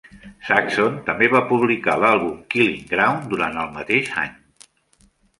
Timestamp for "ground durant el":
2.93-3.69